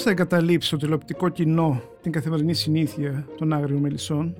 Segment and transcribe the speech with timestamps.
[0.00, 4.36] πώς θα εγκαταλείψει το τηλεοπτικό κοινό την καθημερινή συνήθεια των άγριων μελισσών;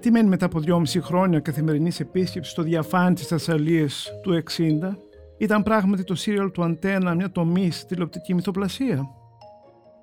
[0.00, 4.96] Τι μένει μετά από δυόμιση χρόνια καθημερινής επίσκεψης στο διαφάνι της Θεσσαλίας του 60.
[5.38, 9.08] Ήταν πράγματι το σύριαλ του Αντένα μια τομή τηλεοπτική μυθοπλασία;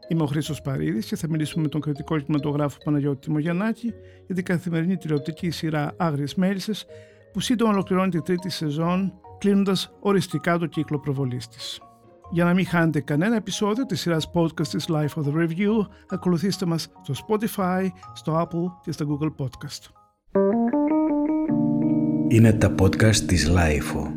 [0.07, 3.93] Είμαι ο Χρήστος Παρίδης και θα μιλήσουμε με τον κριτικό κινηματογράφο Παναγιώτη Τιμογιαννάκη
[4.25, 6.85] για την καθημερινή τηλεοπτική σειρά Άγριες Μέλισσες
[7.33, 11.79] που σύντομα ολοκληρώνει τη τρίτη σεζόν κλείνοντας οριστικά το κύκλο προβολής της.
[12.31, 16.65] Για να μην χάνετε κανένα επεισόδιο της σειράς podcast της Life of the Review, ακολουθήστε
[16.65, 19.89] μας στο Spotify, στο Apple και στο Google Podcast.
[22.27, 24.11] Είναι τα podcast της Life.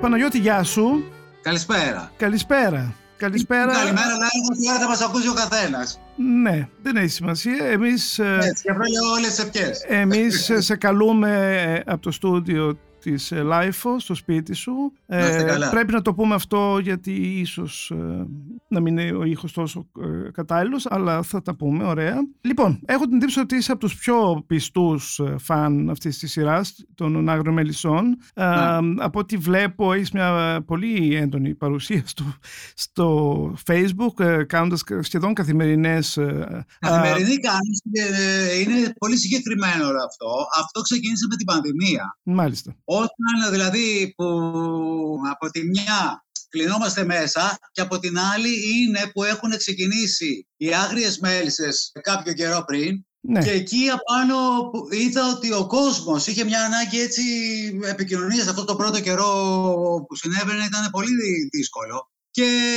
[0.00, 1.04] Παναγιώτη, γεια σου.
[1.42, 2.12] Καλησπέρα.
[2.16, 2.94] Καλησπέρα.
[3.16, 3.72] Καλησπέρα.
[3.72, 6.00] Καλημέρα, ό,τι ώρα θα μας ακούσει ο καθένας.
[6.16, 7.64] Ναι, δεν έχει σημασία.
[7.64, 8.18] Εμείς.
[8.18, 9.84] Έτσι, για όλες τις ευχές.
[9.88, 14.92] Εμείς σε καλούμε από το στούντιο της LiFO στο σπίτι σου.
[15.06, 18.26] Ε, πρέπει να το πούμε αυτό γιατί ίσως ε,
[18.68, 22.16] να μην είναι ο ήχος τόσο ε, κατάλληλος, αλλά θα τα πούμε, ωραία.
[22.40, 26.84] Λοιπόν, έχω την εντύπωση ότι είσαι από τους πιο πιστούς ε, φαν αυτής της σειράς,
[26.94, 28.18] των Άγριων Μελισσών.
[28.34, 29.04] Ε, ναι.
[29.04, 32.24] από ό,τι βλέπω, έχεις μια πολύ έντονη παρουσία στο,
[32.74, 36.18] στο Facebook, ε, κάνοντας σχεδόν καθημερινές...
[36.78, 37.80] Καθημερινή κάνεις,
[38.62, 40.26] είναι πολύ συγκεκριμένο αυτό.
[40.60, 42.18] Αυτό ξεκίνησε με την πανδημία.
[42.22, 42.76] Μάλιστα.
[42.92, 44.26] Όταν δηλαδή που
[45.30, 51.18] από τη μια κλεινόμαστε μέσα και από την άλλη είναι που έχουν ξεκινήσει οι άγριες
[51.18, 53.42] μέλισσες κάποιο καιρό πριν ναι.
[53.42, 54.36] και εκεί απάνω
[54.90, 57.22] είδα ότι ο κόσμος είχε μια ανάγκη έτσι
[57.82, 59.32] επικοινωνίας αυτό το πρώτο καιρό
[60.08, 61.12] που συνέβαινε ήταν πολύ
[61.52, 62.70] δύσκολο και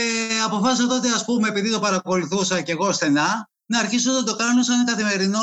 [0.46, 4.64] αποφάσισα τότε ας πούμε επειδή το παρακολουθούσα και εγώ στενά να αρχίσω να το κάνω
[4.64, 5.40] σαν καθημερινό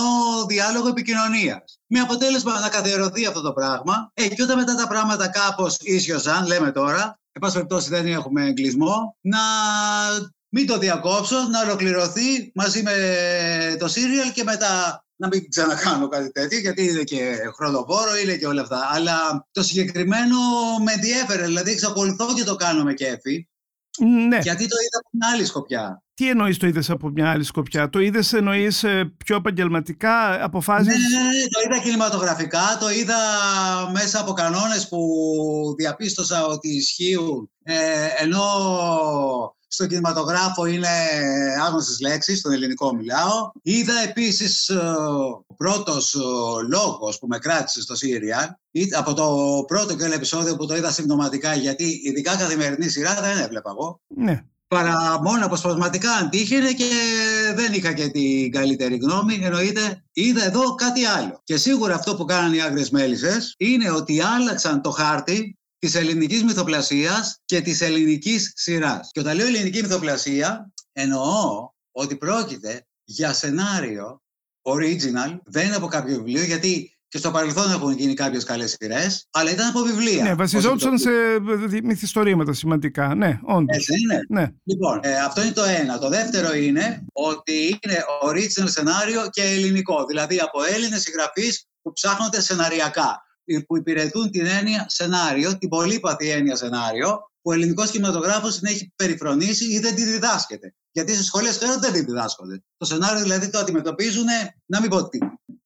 [0.49, 1.81] διάλογο επικοινωνίας.
[1.87, 4.11] Με αποτέλεσμα να καθιερωθεί αυτό το πράγμα.
[4.15, 8.47] Ε, και όταν μετά τα πράγματα κάπως ίσιοσαν, λέμε τώρα, εν πάση περιπτώσει δεν έχουμε
[8.47, 9.39] εγκλισμό, να
[10.49, 12.97] μην το διακόψω, να ολοκληρωθεί μαζί με
[13.79, 18.47] το σύριαλ και μετά να μην ξανακάνω κάτι τέτοιο, γιατί είναι και χρονοβόρο, είναι και
[18.47, 18.89] όλα αυτά.
[18.93, 20.37] Αλλά το συγκεκριμένο
[20.85, 23.49] με ενδιέφερε, δηλαδή εξακολουθώ και το κάνω με κέφι.
[23.99, 24.39] Ναι.
[24.39, 26.03] Γιατί το είδα από μια άλλη σκοπιά.
[26.21, 30.87] Τι εννοείς το είδες από μια άλλη σκοπιά, Το είδες εννοείς ε, πιο επαγγελματικά, αποφάσεις;
[30.87, 33.17] Ναι, ναι, ναι, το είδα κινηματογραφικά, το είδα
[33.93, 35.01] μέσα από κανόνες που
[35.77, 37.51] διαπίστωσα ότι ισχύουν.
[37.63, 37.75] Ε,
[38.19, 38.43] ενώ
[39.67, 40.89] στο κινηματογράφο είναι
[41.65, 43.51] άγνωστες λέξεις, στον ελληνικό μιλάω.
[43.63, 44.77] Είδα επίσης ε,
[45.49, 46.17] ο πρώτος
[46.69, 48.59] λόγος που με κράτησε στο Σύριαν,
[48.97, 49.27] από το
[49.67, 54.01] πρώτο και επεισόδιο που το είδα συμπτωματικά, γιατί ειδικά καθημερινή σειρά δεν έβλεπα εγώ.
[54.07, 54.45] Ναι
[54.75, 56.91] παρά μόνο αποσπασματικά αντίχειρε και
[57.55, 59.41] δεν είχα και την καλύτερη γνώμη.
[59.43, 61.41] Εννοείται, είδα εδώ κάτι άλλο.
[61.45, 66.45] Και σίγουρα αυτό που κάνανε οι άγριες μέλισσες είναι ότι άλλαξαν το χάρτη της ελληνικής
[66.45, 69.11] μυθοπλασίας και της ελληνικής σειράς.
[69.13, 74.23] Και όταν λέω ελληνική μυθοπλασία, εννοώ ότι πρόκειται για σενάριο
[74.63, 79.27] original, δεν είναι από κάποιο βιβλίο, γιατί και στο παρελθόν έχουν γίνει κάποιες καλές σειρές,
[79.31, 80.23] αλλά ήταν από βιβλία.
[80.23, 81.11] Ναι, βασιζόντουσαν σε
[81.83, 83.15] μυθιστορήματα σημαντικά.
[83.15, 83.77] Ναι, όντως.
[83.77, 84.21] Έτσι είναι.
[84.29, 84.49] Ναι.
[84.65, 85.99] Λοιπόν, ε, αυτό είναι το ένα.
[85.99, 87.99] Το δεύτερο είναι ότι είναι
[88.29, 90.05] original σενάριο και ελληνικό.
[90.05, 93.29] Δηλαδή από Έλληνες συγγραφείς που ψάχνονται σεναριακά.
[93.67, 97.09] Που υπηρετούν την έννοια σενάριο, την πολύπαθη έννοια σενάριο,
[97.43, 100.75] που ο ελληνικός κινηματογράφος την έχει περιφρονήσει ή δεν τη διδάσκεται.
[100.93, 102.63] Γιατί στι σχολές δεν τη διδάσκονται.
[102.77, 104.27] Το σενάριο δηλαδή το αντιμετωπίζουν,
[104.67, 105.19] να μην πω τι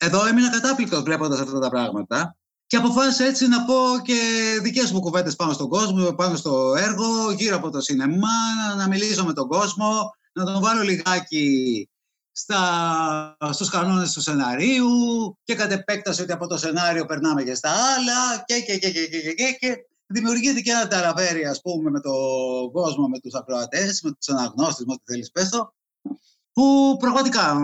[0.05, 4.19] εδώ έμεινα κατάπληκτος βλέποντας αυτά τα πράγματα και αποφάσισα έτσι να πω και
[4.63, 8.29] δικές μου κουβέντες πάνω στον κόσμο, πάνω στο έργο, γύρω από το σινεμά,
[8.77, 11.89] να μιλήσω με τον κόσμο, να τον βάλω λιγάκι
[12.33, 14.89] στα, στους κανόνες του σεναρίου
[15.45, 19.07] και κατ' επέκταση ότι από το σενάριο περνάμε και στα άλλα και και και και
[19.07, 19.77] και και, και.
[20.07, 24.93] Δημιουργήθηκε ένα ταραβέρι ας πούμε με τον κόσμο, με τους ακροατές, με τους αναγνώστες, με
[24.93, 25.49] ό,τι θέλεις πες
[26.53, 27.57] που πραγματικά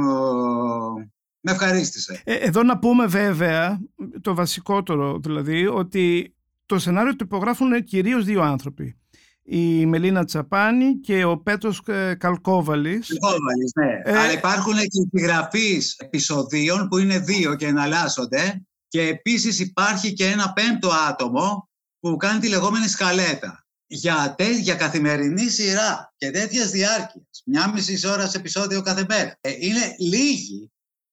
[1.40, 2.20] με ευχαρίστησε.
[2.24, 3.80] Ε, εδώ να πούμε βέβαια
[4.20, 6.34] το βασικότερο δηλαδή ότι
[6.66, 8.94] το σενάριο το υπογράφουν κυρίως δύο άνθρωποι.
[9.42, 13.08] Η Μελίνα Τσαπάνη και ο Πέτρος ε, Καλκόβαλης.
[13.08, 14.00] Καλκόβαλης, ναι.
[14.04, 14.18] Ε...
[14.18, 20.52] Αλλά υπάρχουν και επιγραφείς επεισοδίων που είναι δύο και εναλλάσσονται και επίσης υπάρχει και ένα
[20.52, 21.68] πέμπτο άτομο
[22.00, 23.64] που κάνει τη λεγόμενη σκαλέτα.
[23.86, 29.38] Για, τε, για καθημερινή σειρά και τέτοια διάρκεια, μια μισή ώρα επεισόδιο κάθε μέρα.
[29.40, 30.70] Ε, είναι λίγοι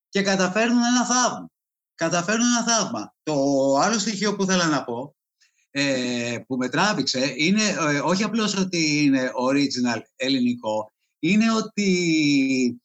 [0.09, 1.49] και καταφέρνουν ένα θαύμα.
[1.95, 3.13] Καταφέρνουν ένα θαύμα.
[3.23, 3.33] Το
[3.75, 5.15] άλλο στοιχείο που ήθελα να πω,
[5.71, 12.81] ε, που με τράβηξε, είναι ε, όχι απλώς ότι είναι original ελληνικό, είναι ότι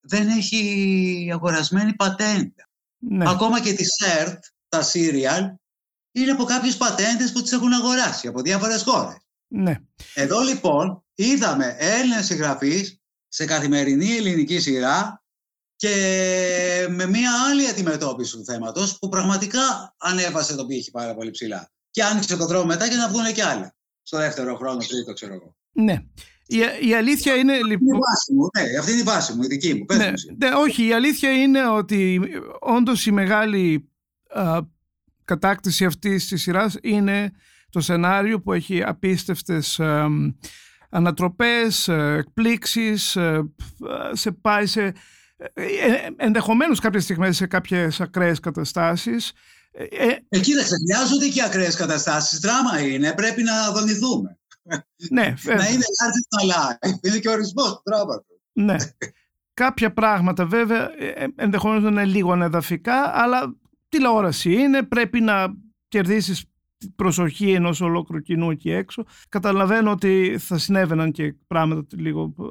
[0.00, 2.68] δεν έχει αγορασμένη πατέντα.
[2.98, 3.30] Ναι.
[3.30, 5.44] Ακόμα και τη ΣΕΡΤ, τα σύριαλ,
[6.12, 9.16] είναι από κάποιες πατέντες που τις έχουν αγοράσει από διάφορες χώρες.
[9.48, 9.74] Ναι.
[10.14, 15.24] Εδώ λοιπόν είδαμε Έλληνες συγγραφείς σε καθημερινή ελληνική σειρά
[15.76, 21.70] και με μια άλλη αντιμετώπιση του θέματος που πραγματικά ανέβασε τον πύχη πάρα πολύ ψηλά.
[21.90, 23.74] Και άνοιξε τον δρόμο μετά για να βγουν και άλλα.
[24.02, 25.56] Στο δεύτερο χρόνο, τρίτο ξέρω εγώ.
[25.72, 25.96] Ναι.
[26.46, 26.58] Η,
[26.88, 27.98] η αλήθεια είναι Αυτή είναι η λοιπόν...
[28.00, 29.84] βάση μου, ναι, αυτή είναι η βάση μου, η δική μου.
[29.84, 30.36] Πες Ναι, μου εσύ.
[30.38, 32.20] ναι, όχι, η αλήθεια είναι ότι
[32.60, 33.90] όντως η μεγάλη
[34.28, 34.58] α,
[35.24, 37.30] κατάκτηση αυτής της σειράς είναι
[37.70, 40.06] το σενάριο που έχει απίστευτες α,
[40.90, 43.52] ανατροπές, ε, εκπλήξεις, ε,
[44.12, 44.92] σε πάει σε,
[45.36, 49.32] ε, ε, ενδεχομένως κάποιες στιγμές σε κάποιες ακραίες καταστάσεις.
[49.72, 52.38] Ε, ε, Ε, κοίταξε, χρειάζονται και ακραίες καταστάσεις.
[52.38, 54.38] Δράμα είναι, πρέπει να δονηθούμε.
[55.10, 55.68] ναι, να βέβαια.
[55.68, 56.98] είναι large than life.
[57.02, 58.24] Είναι και ο ορισμός του δράματος.
[58.52, 58.76] Ναι.
[59.54, 63.56] Κάποια πράγματα βέβαια ε, ε, ενδεχομένως να είναι λίγο ανεδαφικά, αλλά
[63.88, 65.54] τηλεόραση είναι, πρέπει να
[65.88, 66.48] κερδίσεις την
[66.96, 69.04] προσοχή ενός ολόκληρου κοινού εκεί έξω.
[69.28, 72.42] Καταλαβαίνω ότι θα συνέβαιναν και πράγματα λίγο ε,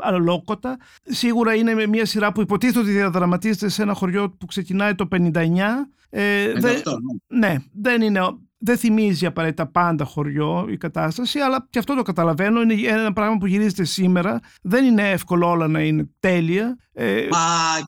[0.00, 0.76] αλόκοτα.
[1.02, 5.88] Σίγουρα είναι μια σειρά που υποτίθεται ότι διαδραματίζεται σε ένα χωριό που ξεκινάει το 59.
[6.10, 6.90] Ε, δεν- αυτό,
[7.28, 7.48] ναι.
[7.48, 8.20] ναι, δεν είναι.
[8.60, 12.60] Δεν θυμίζει απαραίτητα πάντα χωριό η κατάσταση, αλλά και αυτό το καταλαβαίνω.
[12.60, 14.40] Είναι ένα πράγμα που γυρίζεται σήμερα.
[14.62, 16.76] Δεν είναι εύκολο όλα να είναι τέλεια.
[16.92, 17.38] Ε, Μα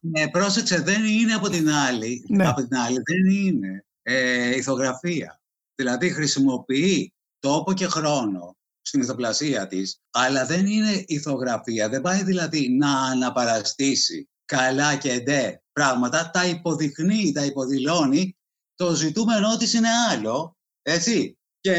[0.03, 2.25] ναι, πρόσεξε, δεν είναι από την άλλη.
[2.29, 2.47] Ναι.
[2.49, 5.40] Από την άλλη δεν είναι ε, ηθογραφία.
[5.81, 11.89] Δηλαδή χρησιμοποιεί τόπο και χρόνο στην ηθοπλασία της, αλλά δεν είναι ηθογραφία.
[11.89, 18.37] Δεν πάει δηλαδή να αναπαραστήσει καλά και ντε πράγματα, τα υποδεικνύει, τα υποδηλώνει.
[18.75, 21.39] Το ζητούμενό της είναι άλλο, έτσι.
[21.61, 21.73] Και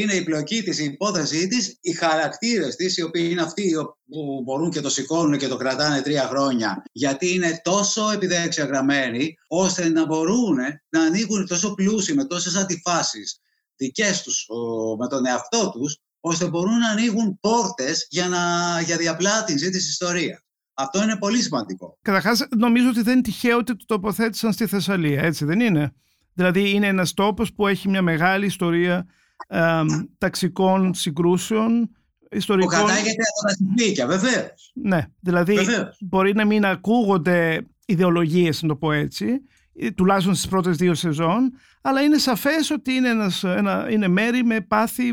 [0.00, 3.74] είναι η πλοκή της, η υπόθεσή της, οι χαρακτήρες της, οι οποίοι είναι αυτοί
[4.10, 9.88] που μπορούν και το σηκώνουν και το κρατάνε τρία χρόνια, γιατί είναι τόσο επιδεξιαγραμμένοι, ώστε
[9.88, 10.56] να μπορούν
[10.88, 13.40] να ανοίγουν τόσο πλούσιοι με τόσες αντιφάσεις
[13.80, 18.40] δικές τους ο, με τον εαυτό τους, ώστε μπορούν να ανοίγουν πόρτες για, να,
[18.80, 20.40] για διαπλάτηση της ιστορίας.
[20.74, 21.98] Αυτό είναι πολύ σημαντικό.
[22.02, 25.94] Καταρχάς, νομίζω ότι δεν είναι τυχαίο ότι το τοποθέτησαν στη Θεσσαλία, έτσι δεν είναι;
[26.40, 29.06] Δηλαδή, είναι ένας τόπος που έχει μια μεγάλη ιστορία
[29.48, 29.80] ε,
[30.18, 31.90] ταξικών συγκρούσεων,
[32.32, 32.70] Ο ιστορικών.
[32.70, 34.72] κατάγεται από τα συμπίκια, βεβαίως.
[34.74, 35.96] Ναι, δηλαδή Βεβαίως.
[36.00, 39.26] μπορεί να μην ακούγονται ιδεολογίες, να το πω έτσι,
[39.80, 41.52] ε, τουλάχιστον στις πρώτες δύο σεζόν,
[41.82, 45.04] αλλά είναι σαφές ότι είναι, ένας, ένα, είναι μέρη με πάθη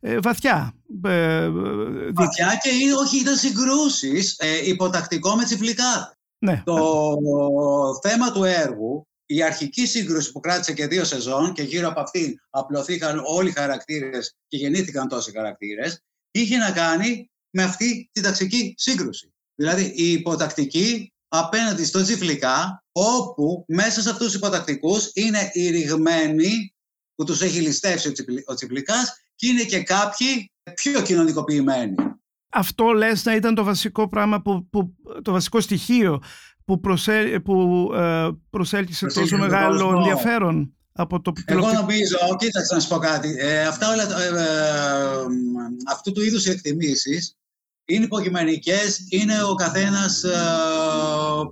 [0.00, 0.74] ε, βαθιά.
[1.04, 6.16] Ε, ε, δι- Βαθιά και ή- όχι, ήταν συγκρούσεις ε, υποτακτικό με τσιφλικά.
[6.38, 6.78] ναι, Το
[8.02, 12.34] θέμα του έργου, η αρχική σύγκρουση που κράτησε και δύο σεζόν και γύρω από αυτήν
[12.50, 18.74] απλωθήκαν όλοι οι χαρακτήρες και γεννήθηκαν τόσοι χαρακτήρες, είχε να κάνει με αυτή την ταξική
[18.76, 19.34] σύγκρουση.
[19.54, 26.74] Δηλαδή η υποτακτική απέναντι στο τσιφλικά, όπου μέσα σε αυτούς τους υποτακτικούς είναι οι ρηγμένοι
[27.14, 31.94] που τους έχει ληστεύσει ο, τσιπλι- ο τσιφλικάς και είναι και κάποιοι πιο κοινωνικοποιημένοι.
[32.48, 36.22] αυτό λες να ήταν το βασικό πράγμα, που, που, το βασικό στοιχείο
[36.64, 39.98] που, προσέ, που ε, προσέλκυσε τόσο Προσέλκυσε τον μεγάλο κόσμο.
[39.98, 44.26] ενδιαφέρον από το Εγώ τηλεοπτικό- νομίζω, κοίταξε να σου πω κάτι, ε, αυτά όλα, ε,
[44.26, 45.24] ε,
[45.90, 47.36] αυτού του είδους οι εκτιμήσεις
[47.86, 50.36] είναι υποκειμενικές, είναι ο καθένας ε,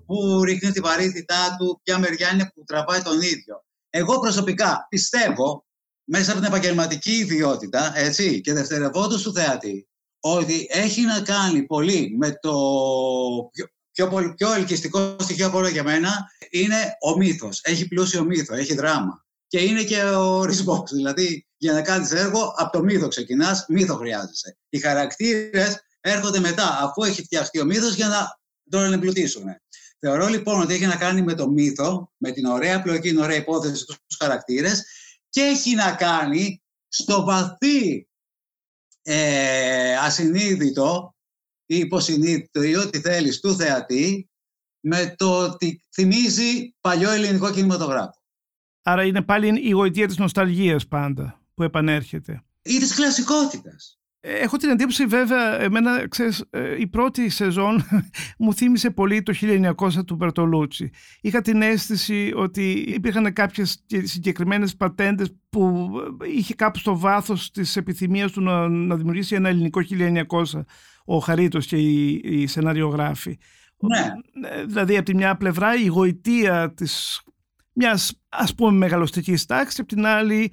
[0.06, 3.64] που ρίχνει την βαρύτητά του, ποια μεριά είναι που τραβάει τον ίδιο.
[3.90, 5.66] Εγώ προσωπικά πιστεύω,
[6.04, 9.88] μέσα από την επαγγελματική ιδιότητα, έτσι, και δευτερευόντως του θεατή,
[10.20, 12.52] ότι έχει να κάνει πολύ με το
[13.92, 17.60] πιο, πιο, πολύ- πιο ελκυστικό στοιχείο από όλα για μένα είναι ο μύθος.
[17.62, 19.24] Έχει πλούσιο μύθο, έχει δράμα.
[19.46, 20.90] Και είναι και ο ορισμός.
[20.96, 24.58] Δηλαδή, για να κάνεις έργο, από το μύθο ξεκινάς, μύθο χρειάζεσαι.
[24.68, 29.44] Οι χαρακτήρες έρχονται μετά, αφού έχει φτιαχτεί ο μύθος, για να τον εμπλουτίσουν.
[29.98, 33.36] Θεωρώ λοιπόν ότι έχει να κάνει με το μύθο, με την ωραία πλοκή, την ωραία
[33.36, 34.84] υπόθεση τους χαρακτήρες
[35.28, 38.08] και έχει να κάνει στο βαθύ
[39.02, 41.14] ε, ασυνείδητο
[41.66, 44.30] ή υποσυνείδητο ή ό,τι θέλεις του θεατή
[44.80, 48.22] με το ότι θυμίζει παλιό ελληνικό κινηματογράφο.
[48.82, 52.42] Άρα είναι πάλι η γοητεία της νοσταλγίας πάντα που επανέρχεται.
[52.62, 53.96] Ή της κλασικότητας.
[54.24, 57.84] Έχω την εντύπωση βέβαια, εμένα, ξέρεις, ε, η πρώτη σεζόν
[58.38, 60.90] μου θύμισε πολύ το 1900 του Μπερτολούτσι.
[61.20, 65.90] Είχα την αίσθηση ότι υπήρχαν κάποιες και συγκεκριμένες πατέντες που
[66.24, 70.44] ε, είχε κάπου στο βάθος της επιθυμίας του να, να δημιουργήσει ένα ελληνικό 1900
[71.04, 73.38] ο Χαρίτος και οι, οι σεναριογράφοι.
[73.78, 74.12] Ναι.
[74.48, 77.22] Ε, Δηλαδή από τη μια πλευρά η γοητεία της
[77.72, 80.52] μιας ας πούμε μεγαλοστικής τάξης, από την άλλη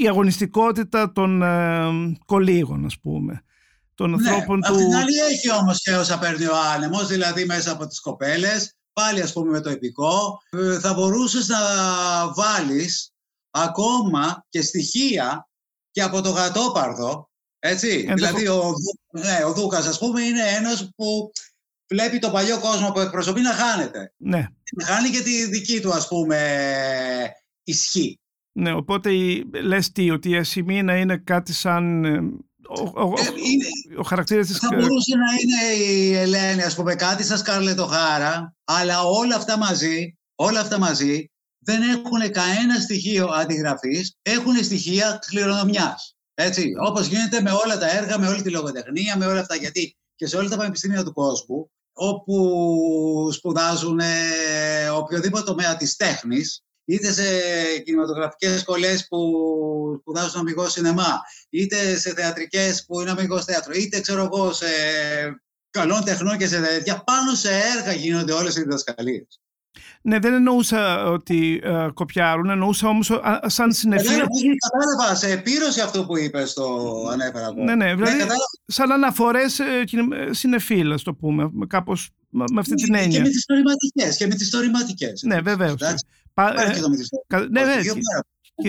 [0.00, 1.88] η αγωνιστικότητα των ε,
[2.26, 3.42] κολίγων ας πούμε.
[3.94, 4.78] των Ναι, ανθρώπων απ' του...
[4.78, 9.20] την άλλη έχει όμως και όσα παίρνει ο άνεμος, δηλαδή μέσα από τις κοπέλες, πάλι
[9.20, 11.58] ας πούμε με το επικό, ε, θα μπορούσες να
[12.34, 13.12] βάλεις
[13.50, 15.48] ακόμα και στοιχεία
[15.90, 17.30] και από το γατόπαρδο,
[17.66, 18.06] έτσι.
[18.08, 21.30] Ενδεχο- Δηλαδή ο, Δου- ναι, ο Δούκας ας πούμε είναι ένας που
[21.92, 24.12] βλέπει το παλιό κόσμο που εκπροσωπεί να χάνεται.
[24.16, 24.46] Ναι,
[24.84, 26.38] Χάνει και τη δική του ας πούμε
[27.64, 28.20] ισχύ.
[28.52, 32.04] ναι, οπότε η- λες τι, ότι η Ασημίνα είναι κάτι σαν...
[32.04, 32.18] ε,
[32.68, 34.58] Ο, ο, ο, Ε, είναι- ο χαρακτήρας της...
[34.58, 39.58] Θα μπορούσε να είναι η Ελένη, ας πούμε, κάτι σαν Σκάρλετ Οχάρα, αλλά όλα αυτά
[39.58, 46.15] μαζί, όλα αυτά μαζί δεν έχουν κανένα στοιχείο αντιγραφής, έχουν στοιχεία κληρονομιάς.
[46.38, 49.54] Έτσι, όπως γίνεται με όλα τα έργα, με όλη τη λογοτεχνία, με όλα αυτά.
[49.54, 56.64] Γιατί και σε όλα τα πανεπιστήμια του κόσμου, όπου σπουδάζουν ε, οποιοδήποτε τομέα της τέχνης,
[56.84, 57.22] είτε σε
[57.78, 59.18] κινηματογραφικές σχολές που
[60.00, 64.66] σπουδάζουν αμυγός σινεμά, είτε σε θεατρικές που είναι αμυγός θέατρος, είτε ξέρω εγώ σε
[65.70, 69.40] καλών τεχνών και σε τέτοια, πάνω σε έργα γίνονται όλες οι διδασκαλίες.
[70.08, 74.28] Ναι, δεν εννοούσα ότι ε, κοπιάρουν, εννοούσα όμως α, σαν συνεφίλ, Κατάλαβα,
[74.70, 76.64] κατάλαβα σε επίρρωση αυτό που είπες το
[77.12, 77.62] ανέφερα εγώ.
[77.64, 78.34] Ναι, ναι, δηλαδή κατάλαβα.
[78.66, 82.94] σαν αναφορές ε, κινη- ε, συνεφίλ, ας το πούμε, με κάπως με με αυτή την
[82.94, 83.20] Και έννοια.
[83.20, 85.22] με τις τορηματικές, και με τις τορηματικές.
[85.22, 85.72] Ναι, βεβαίως.
[85.72, 86.04] Εντάξει.
[86.34, 88.22] Πα- Υπάρχει ε, και το μυθιστορηματικό κα- ναι, ναι, στοιχείο κυ- πάρα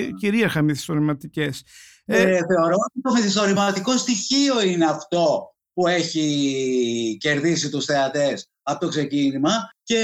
[0.08, 1.64] κυ- κυρίαρχα μυθιστορηματικές.
[2.06, 8.80] Ε, Ε, θεωρώ ότι το μυθιστορηματικό στοιχείο είναι αυτό που έχει κερδίσει τους θεατές από
[8.80, 10.02] το ξεκίνημα και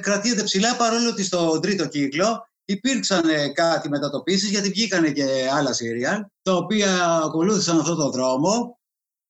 [0.00, 5.72] κρατιέται ψηλά παρόλο ότι στο τρίτο κύκλο υπήρξαν ε, κάτι μετατοπίσεις γιατί βγήκαν και άλλα
[5.72, 8.78] σύριαλ τα οποία ακολούθησαν αυτόν τον δρόμο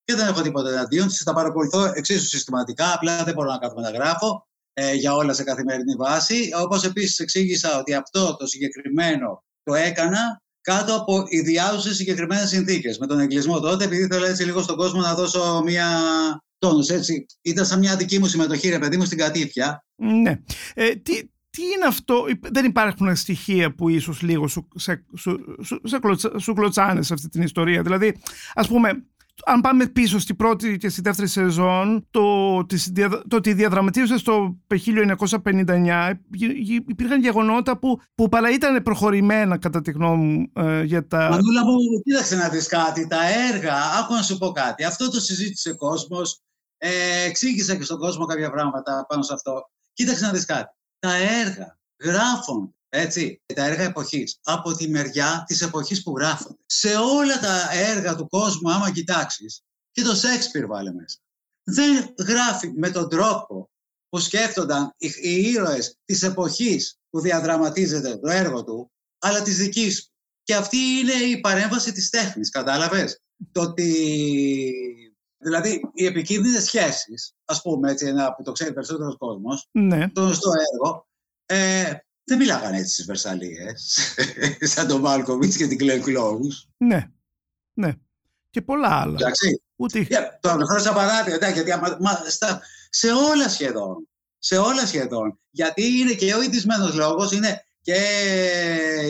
[0.04, 3.80] και δεν έχω τίποτα εναντίον τους, τα παρακολουθώ εξίσου συστηματικά, απλά δεν μπορώ να κάθομαι
[3.80, 6.50] να γράφω ε, για όλα σε καθημερινή βάση.
[6.62, 12.98] Όπως επίσης εξήγησα ότι αυτό το συγκεκριμένο το έκανα κάτω από ιδιάζουσες συγκεκριμένες συνθήκες.
[12.98, 15.86] Με τον εγκλισμό τότε, επειδή ήθελα έτσι λίγο στον κόσμο να δώσω μια
[16.58, 16.94] τόνωση.
[16.94, 17.26] Έτσι.
[17.42, 19.84] Ήταν σαν μια δική μου συμμετοχή, ρε παιδί μου, στην κατήφια.
[19.96, 20.40] ναι.
[20.74, 21.12] Ε, τι,
[21.50, 25.98] τι είναι αυτό, Υπ- δεν υπάρχουν στοιχεία που ίσως λίγο σου, σε, σου, σου, σε
[25.98, 28.16] κλωτσα- σου κλωτσάνε σε αυτή την ιστορία; Δηλαδή,
[28.54, 29.04] ας πούμε,
[29.44, 34.18] αν πάμε πίσω στη πρώτη και στη δεύτερη σεζόν, το, της δια- το ότι διαδραματίζεται
[34.18, 40.64] στο 1959, γι- γι- υπήρχαν γεγονότα που, που παρά ήταν προχωρημένα κατά τη γνώμη μου
[40.64, 41.18] ε, για τα...
[41.30, 41.74] Μανούλα μου,
[42.04, 43.06] κοίταξε να δεις κάτι.
[43.06, 43.18] Τα
[43.52, 44.84] έργα, άκου να σου πω κάτι.
[44.84, 46.40] Αυτό το συζήτησε ο κόσμος.
[46.78, 49.70] Ε, εξήγησα και στον κόσμο κάποια πράγματα πάνω σε αυτό.
[49.92, 50.74] Κοίταξε να δεις κάτι.
[50.98, 56.58] Τα έργα γράφονται, έτσι, τα έργα εποχής, από τη μεριά της εποχής που γράφονται.
[56.66, 61.18] Σε όλα τα έργα του κόσμου, άμα κοιτάξεις, και το Σέξπιρ βάλε μέσα,
[61.64, 63.70] δεν γράφει με τον τρόπο
[64.08, 70.04] που σκέφτονταν οι, οι ήρωες της εποχής που διαδραματίζεται το έργο του, αλλά της δικής
[70.04, 70.12] του.
[70.42, 73.20] Και αυτή είναι η παρέμβαση της τέχνης, κατάλαβες;
[73.52, 75.07] Το ότι,
[75.38, 80.34] δηλαδή, οι επικίνδυνες σχέσεις, ας πούμε έτσι, ένα που το ξέρει περισσότερος κόσμος, Ναι, το
[80.34, 81.06] στο έργο,
[81.46, 81.92] ε,
[82.24, 83.98] δεν μιλάγανε έτσι στις Βερσαλίες,
[84.74, 86.66] σαν τον Μάλκοβιτς και την Κλέν Κλόους.
[86.76, 87.10] ναι,
[87.72, 87.92] ναι.
[88.50, 89.16] Και πολλά άλλα.
[89.20, 89.62] Εντάξει.
[89.76, 90.06] Ούτε...
[90.10, 94.08] Yeah, το αναφέρω σαν παράδειγμα, εντάξει, γιατί άμα- μα, στα, σε όλα σχεδόν.
[94.38, 95.40] Σε όλα σχεδόν.
[95.50, 97.96] Γιατί είναι και ο ειδισμένος λόγος, είναι και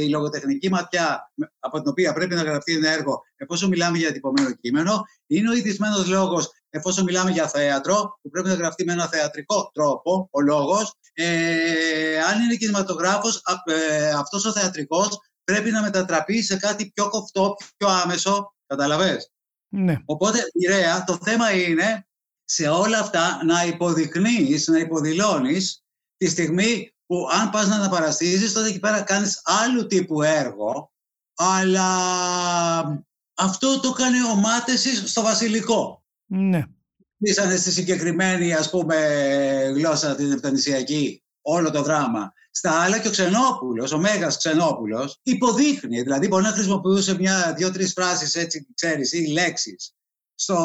[0.00, 4.12] η λογοτεχνική ματιά με- από την οποία πρέπει να γραφτεί ένα έργο εφόσον μιλάμε για
[4.12, 8.92] τυπωμένο κείμενο, είναι ο ειδισμένος λόγος εφόσον μιλάμε για θέατρο που πρέπει να γραφτεί με
[8.92, 10.94] ένα θεατρικό τρόπο ο λόγος.
[11.12, 17.08] Ε, αν είναι κινηματογράφος, α- ε, αυτός ο θεατρικός πρέπει να μετατραπεί σε κάτι πιο
[17.08, 19.30] κοφτό, πιο άμεσο, καταλαβες;
[19.68, 22.06] Ναι, Οπότε, μοιραία, το θέμα είναι
[22.44, 25.82] σε όλα αυτά να υποδεικνύεις, να υποδηλώνεις
[26.16, 30.92] τη στιγμή που αν πας να αναπαραστήσεις, τότε εκεί πέρα κάνεις άλλου τύπου έργο,
[31.34, 31.86] αλλά
[33.34, 36.04] αυτό το έκανε ο Μάτεσης στο Βασιλικό.
[36.26, 36.64] ναι.
[37.20, 38.96] Ήσανε στη συγκεκριμένη, ας πούμε,
[39.74, 42.32] γλώσσα την επτανησιακή, όλο το δράμα.
[42.50, 46.02] Στα άλλα και ο Ξενόπουλος, ο Μέγας Ξενόπουλος, υποδείχνει.
[46.02, 49.94] Δηλαδή μπορεί να χρησιμοποιούσε μια, δύο-τρεις φράσεις έτσι, ξέρεις, ή λέξεις,
[50.34, 50.56] στο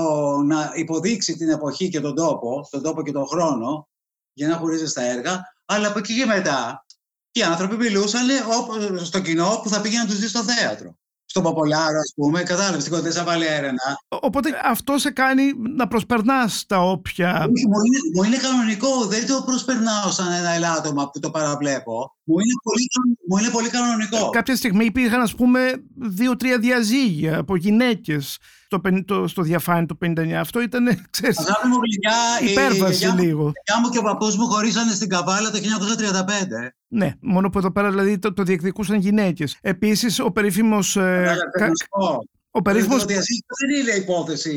[0.45, 3.87] να υποδείξει την εποχή και τον τόπο, τον τόπο και τον χρόνο,
[4.33, 6.85] για να χωρίζεις στα έργα, αλλά από εκεί και μετά
[7.31, 8.27] οι άνθρωποι μιλούσαν
[8.59, 10.97] όπως στο κοινό που θα πήγαινε να τους δει στο θέατρο.
[11.25, 13.97] Στον Ποπολάρο, ας πούμε, κατάλαβες, στην Κοντέσα Βαλέρενα.
[14.07, 17.29] Οπότε αυτό σε κάνει να προσπερνάς τα όποια...
[17.29, 19.05] Όχι, μου είναι, μου είναι κανονικό.
[19.05, 22.15] Δεν το προσπερνάω σαν ένα ελάττωμα που το παραβλέπω.
[22.25, 22.87] Μου είναι πολύ,
[23.29, 24.29] μου είναι πολύ κανονικό.
[24.29, 25.59] Κάποια στιγμή υπήρχαν ας πούμε
[25.95, 30.31] δύο-τρία διαζύγια από γυναίκες στο, πεν- το- στο διαφάνει του 59.
[30.31, 32.13] Αυτό ήταν, ξέρεις, Αγάπη μου γλυκιά,
[32.47, 33.47] η υπέρβαση γιαγιά μου- λίγο.
[33.47, 36.69] η γιαγιά μου και ο παππούς μου χωρίσανε στην Καβάλα το 1935.
[36.87, 39.57] Ναι, μόνο που εδώ πέρα δηλαδή το, το διεκδικούσαν γυναίκες.
[39.61, 40.95] Επίσης ο περίφημος...
[40.95, 42.23] ε, Καλά, κα- θέλω να σου πω.
[42.51, 42.99] Ο περίφημος...
[42.99, 44.53] Το διαζύγιο δεν είναι υπόθεση,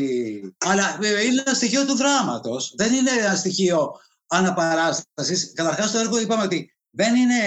[0.66, 2.74] αλλά ε, είναι ένα στοιχείο του δράματος.
[2.76, 3.90] Δεν είναι ένα στοιχείο
[4.26, 5.52] αναπαράστασης.
[5.54, 7.42] Καταρχάς το έργο είπαμε ότι δεν είναι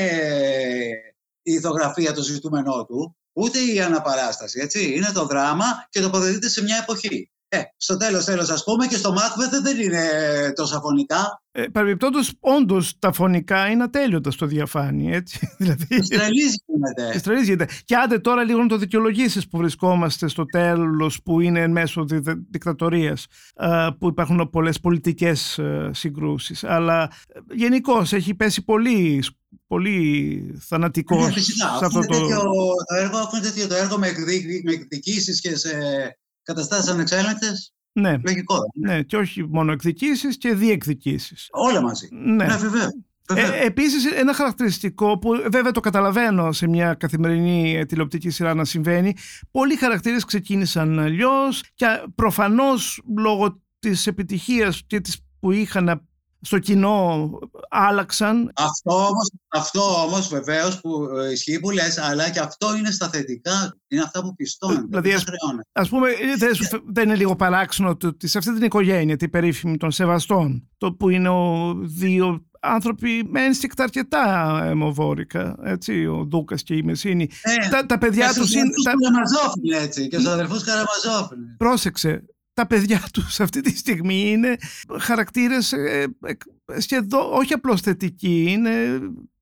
[1.42, 4.94] η ηθογραφία το ζητούμενό του, ούτε η αναπαράσταση, έτσι.
[4.96, 7.32] Είναι το δράμα και τοποθετείται σε μια εποχή.
[7.52, 10.04] Ε, στο τέλος, τέλος, ας πούμε, και στο Μάκβεθ δεν είναι
[10.56, 11.42] τόσα φωνικά.
[11.52, 15.40] Ε, Παρεμπιπτόντως, όντως, τα φωνικά είναι ατέλειωτα στο διαφάνει, έτσι.
[15.58, 16.04] δηλαδή,
[17.18, 17.68] Στρελής γίνεται.
[17.86, 22.22] Και άντε τώρα λίγο να το δικαιολογήσεις που βρισκόμαστε στο τέλος, που είναι μέσω δι,
[22.50, 23.26] δικτατορίας,
[24.00, 26.64] που υπάρχουν πολλές πολιτικές ε, συγκρούσεις.
[26.64, 29.24] Αλλά ε, γενικώ έχει πέσει πολύ
[29.68, 32.06] πολύ θανατικός ναι, σε αυτό το...
[32.08, 32.42] Τέτοιο,
[32.88, 34.08] το έργο, αυτό τέτοιο το έργο με,
[34.72, 35.72] εκδικήσεις και σε
[36.54, 37.74] καταστάσεις ανεξέλεγκτες.
[37.92, 38.18] Ναι.
[38.26, 38.58] Λογικό.
[38.74, 41.48] Ναι, και όχι μόνο εκδικήσεις και διεκδικήσεις.
[41.52, 42.08] Όλα μαζί.
[42.12, 42.90] Ναι, ναι βεβαίω.
[43.36, 49.16] Ε, επίσης ένα χαρακτηριστικό που βέβαια το καταλαβαίνω σε μια καθημερινή τηλεοπτική σειρά να συμβαίνει
[49.52, 56.09] πολλοί χαρακτήρες ξεκίνησαν αλλιώς και προφανώς λόγω της επιτυχίας και της που είχαν
[56.42, 57.30] στο κοινό
[57.70, 58.52] άλλαξαν.
[58.56, 63.10] Αυτό όμως, αυτό όμως βεβαίως που ε, ισχύει που λες, αλλά και αυτό είναι στα
[63.10, 64.88] θετικά, είναι αυτά που πιστώνουν.
[64.90, 65.24] Δηλαδή, ας,
[65.72, 66.52] ας πούμε, δεν,
[66.86, 71.10] δεν είναι λίγο παράξενο ότι σε αυτή την οικογένεια, την περίφημη των Σεβαστών, το που
[71.10, 77.30] είναι ο δύο άνθρωποι με ένστικτα αρκετά αιμοβόρικα, έτσι, ο Δούκας και η Μεσίνη.
[77.42, 78.70] Ε, τα, τα παιδιά τους είναι...
[78.84, 79.82] Τα...
[79.82, 81.38] έτσι, και στους αδερφούς Καραμαζόφιλ.
[81.58, 82.24] Πρόσεξε,
[82.60, 84.56] τα παιδιά τους αυτή τη στιγμή είναι
[85.00, 89.00] χαρακτήρες ε, ε, σχεδόν, όχι απλώς θετικοί, είναι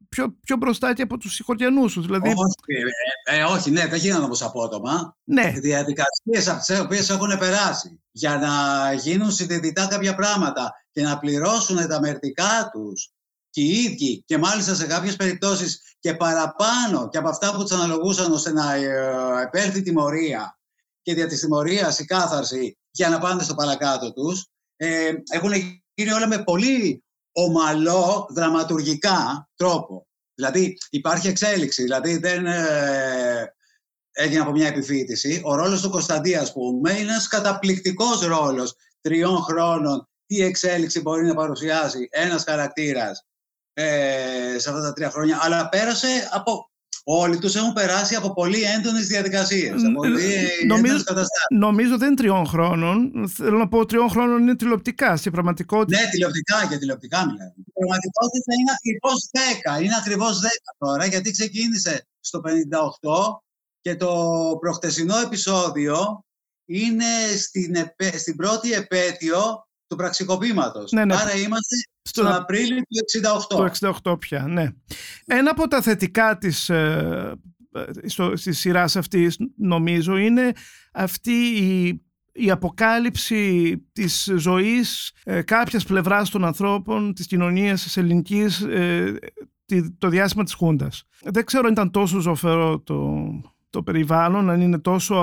[0.09, 2.05] πιο, πιο μπροστά και από τους συγχωριανούς τους.
[2.05, 2.27] Δηλαδή...
[2.27, 2.83] Όχι,
[3.25, 5.17] ε, ε, όχι, ναι, δεν γίνανε όμως απότομα.
[5.23, 5.53] Ναι.
[5.55, 11.19] Οι διαδικασίες από τις οποίες έχουν περάσει για να γίνουν συνειδητά κάποια πράγματα και να
[11.19, 13.11] πληρώσουν τα μερτικά τους
[13.49, 17.71] και οι ίδιοι και μάλιστα σε κάποιες περιπτώσεις και παραπάνω και από αυτά που τους
[17.71, 18.73] αναλογούσαν ώστε να
[19.41, 20.59] επέλθει τιμωρία
[21.01, 24.45] και δια της τιμωρίας η κάθαρση για να πάνε στο παρακάτω τους.
[24.75, 25.51] Ε, έχουν
[25.93, 30.07] γίνει όλα με πολύ ομαλό δραματουργικά τρόπο.
[30.35, 33.53] Δηλαδή υπάρχει εξέλιξη, δηλαδή δεν ε,
[34.11, 35.41] έγινε από μια επιφύτηση.
[35.43, 40.09] Ο ρόλος του Κωνσταντή, ας πούμε, είναι ένας καταπληκτικός ρόλος τριών χρόνων.
[40.25, 43.25] Τι εξέλιξη μπορεί να παρουσιάσει ένας χαρακτήρας
[43.73, 45.39] ε, σε αυτά τα τρία χρόνια.
[45.41, 46.69] Αλλά πέρασε από
[47.09, 50.23] Όλοι τους έχουν περάσει από πολύ έντονες διαδικασίες, από πολύ
[50.67, 51.03] νομίζω,
[51.49, 53.11] νομίζω δεν είναι τριών χρόνων.
[53.35, 55.17] Θέλω να πω τριών χρόνων είναι τηλεοπτικά.
[55.17, 56.01] Στην πραγματικότητα...
[56.01, 57.53] Ναι, τηλεοπτικά και τηλεοπτικά μιλάμε.
[57.55, 59.29] Η πραγματικότητα είναι ακριβώς
[59.79, 59.83] 10.
[59.83, 60.45] Είναι ακριβώς 10
[60.77, 62.49] τώρα, γιατί ξεκίνησε στο 58
[63.81, 64.13] και το
[64.59, 66.25] προχτεσινό επεισόδιο
[66.65, 67.05] είναι
[67.37, 67.75] στην,
[68.17, 70.91] στην πρώτη επέτειο του πραξικοπήματος.
[70.91, 71.15] Ναι, ναι.
[71.15, 73.19] Άρα είμαστε στον στο Απρίλιο του
[73.53, 73.69] 68.
[74.03, 74.67] Το 68 πια, ναι.
[75.25, 77.33] Ένα από τα θετικά της, ε,
[78.03, 80.51] ε στο, της σειράς αυτής νομίζω είναι
[80.93, 88.61] αυτή η, η αποκάλυψη της ζωής ε, κάποιας πλευράς των ανθρώπων της κοινωνίας της ελληνικής
[88.61, 89.17] ε,
[89.97, 91.03] το διάστημα της Χούντας.
[91.21, 93.27] Δεν ξέρω αν ήταν τόσο ζωφερό το,
[93.69, 95.15] το περιβάλλον, αν είναι τόσο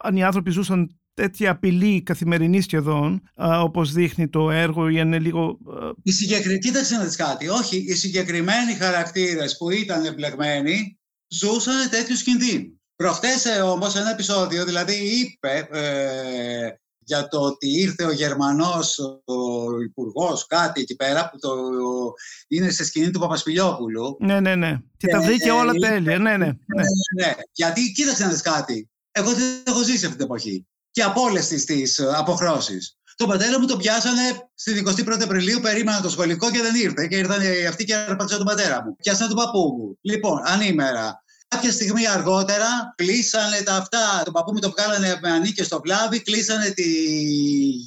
[0.00, 3.22] αν οι άνθρωποι ζούσαν τέτοια απειλή καθημερινή σχεδόν,
[3.62, 5.58] όπως δείχνει το έργο ή είναι λίγο...
[6.02, 6.58] Η συγκεκρι...
[6.58, 7.48] Κοίταξε να δεις κάτι.
[7.48, 12.80] Όχι, οι συγκεκριμένοι χαρακτήρες που ήταν εμπλεγμένοι ζούσαν τέτοιου κινδύνου.
[12.96, 19.80] Προχτές ε, όμως ένα επεισόδιο, δηλαδή είπε ε, για το ότι ήρθε ο Γερμανός ο
[19.80, 21.50] υπουργό κάτι εκεί πέρα που το,
[22.48, 24.16] είναι σε σκηνή του Παπασπιλιόπουλου.
[24.20, 24.78] Ναι, ναι, ναι.
[24.96, 26.18] Και τα βρήκε ε, όλα τέλεια.
[26.18, 26.46] Ναι, ναι, ναι.
[26.46, 26.84] ναι,
[27.24, 27.34] ναι.
[27.52, 28.90] Γιατί κοίταξε να δεις κάτι.
[29.12, 32.94] Εγώ δεν έχω ζήσει αυτή την εποχή και από όλες τις αποχρώσεις.
[33.16, 37.06] Τον πατέρα μου τον πιάσανε στην 21η Απριλίου, περίμενα το σχολικό και δεν ήρθε.
[37.06, 38.96] Και ήρθαν αυτοί και άρπαξαν τον πατέρα μου.
[38.96, 39.98] Πιάσανε τον παππού μου.
[40.00, 41.22] Λοιπόν, ανήμερα.
[41.48, 44.22] Κάποια στιγμή αργότερα κλείσανε τα αυτά.
[44.24, 46.88] Τον παππού μου το βγάλανε με ανήκε στο πλάβι, κλείσανε τη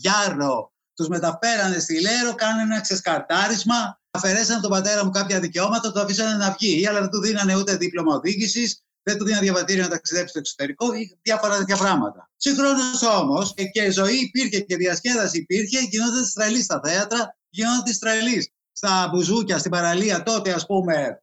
[0.02, 0.72] Γιάρρο.
[0.96, 4.00] Τους μεταφέρανε στη Λέρο, κάνανε ένα ξεσκαρτάρισμα.
[4.12, 6.88] Αφαιρέσανε τον πατέρα μου κάποια δικαιώματα, το αφήσανε να βγει.
[6.88, 10.94] Αλλά δεν του δίνανε ούτε δίπλωμα οδήγησης, δεν του δίνανε διαβατήριο να ταξιδέψει στο εξωτερικό
[10.94, 12.30] ή διάφορα τέτοια πράγματα.
[12.36, 19.10] Συγχρόνως όμως και ζωή υπήρχε και διασκέδαση υπήρχε, γινόταν τρελή στα θέατρα, γινόταν τρελή στα
[19.12, 21.18] μπουζούκια, στην παραλία τότε, ας πούμε.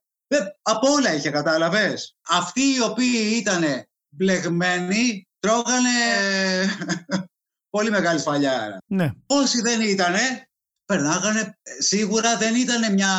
[0.63, 2.17] Από όλα είχε, κατάλαβες.
[2.29, 3.65] Αυτοί οι οποίοι ήταν
[4.09, 5.91] μπλεγμένοι τρώγανε
[7.75, 8.79] πολύ μεγάλη σφαλιά.
[8.87, 9.11] Ναι.
[9.27, 10.15] Όσοι δεν ήταν,
[10.85, 11.59] περνάγανε.
[11.79, 13.13] Σίγουρα δεν ήταν μια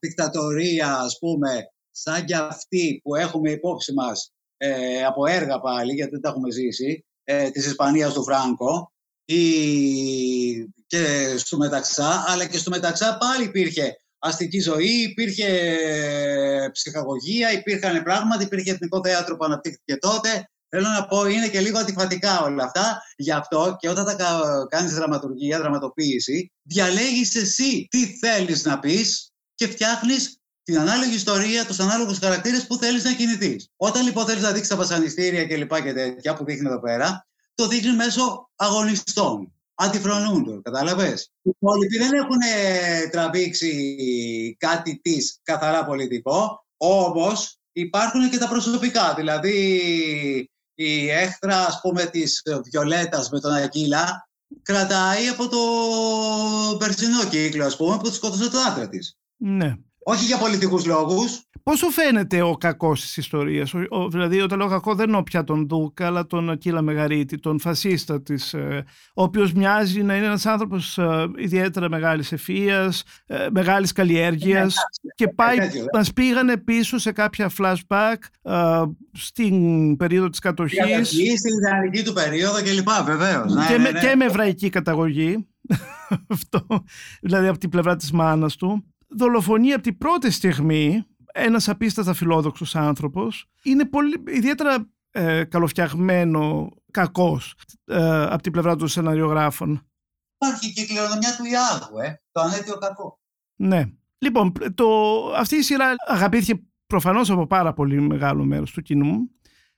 [0.00, 6.10] δικτατορία, ας πούμε, σαν και αυτή που έχουμε υπόψη μας ε, από έργα πάλι, γιατί
[6.10, 8.92] δεν τα έχουμε ζήσει, ε, της Ισπανίας του Φράγκο
[9.24, 9.44] ή
[10.86, 15.48] και στο Μεταξά, αλλά και στο Μεταξά πάλι υπήρχε αστική ζωή, υπήρχε
[16.72, 21.78] ψυχαγωγία, υπήρχαν πράγματα, υπήρχε εθνικό θέατρο που αναπτύχθηκε τότε, Θέλω να πω, είναι και λίγο
[21.78, 23.02] αντιφατικά όλα αυτά.
[23.16, 24.16] Γι' αυτό και όταν τα
[24.68, 31.80] κάνεις δραματουργία, δραματοποίηση, διαλέγεις εσύ τι θέλεις να πεις και φτιάχνεις την ανάλογη ιστορία, τους
[31.80, 33.68] ανάλογους χαρακτήρες που θέλεις να κινηθείς.
[33.76, 37.26] Όταν λοιπόν θέλεις να δείξεις τα βασανιστήρια και λοιπά και τέτοια που δείχνει εδώ πέρα,
[37.54, 39.52] το δείχνει μέσω αγωνιστών.
[39.74, 42.38] Αντιφρονούνται, κατάλαβες; Οι υπόλοιποι δεν έχουν
[43.10, 49.14] τραβήξει κάτι της καθαρά πολιτικό, όμως υπάρχουν και τα προσωπικά.
[49.14, 49.58] Δηλαδή
[50.74, 54.28] η έχθρα ας πούμε της Βιολέτας με τον Ακύλα
[54.62, 55.58] κρατάει από το
[56.76, 59.16] περσινό κύκλο ας πούμε που σκότωσε το άντρα της.
[59.36, 59.76] Ναι.
[60.04, 63.72] Όχι για πολιτικούς λόγους, Πόσο φαίνεται ο κακός της ιστορίας,
[64.10, 68.22] δηλαδή όταν λέω κακό δεν εννοώ πια τον Δούκα, αλλά τον Ακύλα Μεγαρίτη, τον φασίστα
[68.22, 72.92] της, ε, ο οποίος μοιάζει να είναι ένας άνθρωπος ε, ιδιαίτερα μεγάλης ευφυα,
[73.26, 78.16] ε, μεγάλης καλλιέργειας Ναι, και πάει, τέτοιο, μας πήγανε πίσω σε κάποια flashback
[79.12, 80.78] στην περίοδο της κατοχής.
[80.78, 82.88] καταρχή, στην ιδανική του περίοδο κλπ.
[83.04, 83.54] Βεβαίως.
[83.54, 84.00] Ναι, και, ναι, με, ναι.
[84.00, 85.46] και με εβραϊκή καταγωγή.
[86.28, 86.66] Αυτό,
[87.22, 88.84] δηλαδή από την πλευρά της μάνας του.
[89.16, 93.50] Δολοφονεί από την πρώτη στιγμή ένας απίστατα φιλόδοξος άνθρωπος.
[93.62, 99.88] Είναι πολύ, ιδιαίτερα ε, καλοφτιαγμένο κακός ε, από την πλευρά των σεναριογράφων.
[100.36, 103.18] Υπάρχει και η κληρονομιά του Ιάγου, ε, το ανέτειο κακός.
[103.56, 103.84] Ναι.
[104.18, 104.86] Λοιπόν, το,
[105.36, 109.30] αυτή η σειρά αγαπήθηκε προφανώς από πάρα πολύ μεγάλο μέρος του κοινού.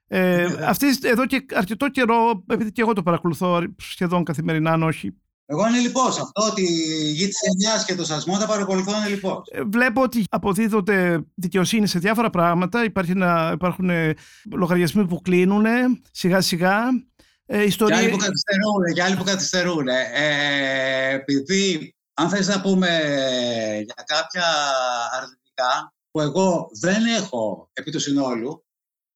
[0.07, 0.67] Ε, Ναι.
[0.67, 5.67] αυτής εδώ και αρκετό καιρό, επειδή και εγώ το παρακολουθώ σχεδόν καθημερινά, αν όχι Εγώ
[5.69, 9.09] είναι λοιπόν σε αυτό ότι η γη της Εννιάς και το σασμό τα παρακολουθώ είναι
[9.09, 9.43] λοιπόν.
[9.51, 12.85] Ε, Βλέπω ότι αποδίδονται δικαιοσύνη σε διάφορα πράγματα.
[12.85, 14.15] Υπάρχει να, υπάρχουν ε,
[14.53, 15.65] λογαριασμοί που κλείνουν
[16.11, 16.79] σιγά σιγά.
[17.47, 17.97] Ε, Και ιστορία...
[17.97, 19.89] άλλοι που καθυστερούν, και άλλοι που καθυστερούν.
[19.89, 22.89] Ε, επειδή, αν θες να πούμε
[23.85, 24.45] για κάποια
[25.21, 28.65] αρνητικά, που εγώ δεν έχω επί του συνόλου,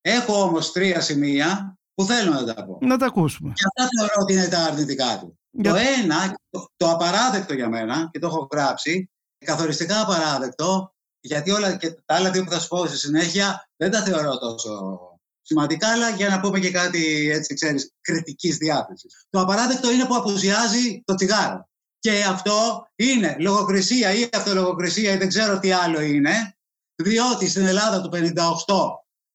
[0.01, 2.79] έχω όμως τρία σημεία που θέλω να τα πω.
[2.81, 3.53] Να τα ακούσουμε.
[3.55, 5.39] Και αυτά θεωρώ ότι είναι τα αρνητικά του.
[5.50, 9.10] Για- Το ένα, το, το απαράδεκτο για μένα, και το έχω γράψει,
[9.44, 13.90] καθοριστικά απαράδεκτο, γιατί όλα και τα άλλα δύο που θα σου πω στη συνέχεια δεν
[13.90, 14.98] τα θεωρώ τόσο
[15.42, 19.26] σημαντικά, αλλά για να πούμε και κάτι έτσι, ξέρεις, κριτικής διάθεσης.
[19.30, 21.68] Το απαράδεκτο είναι που απουσιάζει το τσιγάρο.
[21.98, 26.56] Και αυτό είναι λογοκρισία ή αυτολογοκρισία ή δεν ξέρω τι άλλο είναι,
[27.02, 28.24] διότι στην Ελλάδα του 58,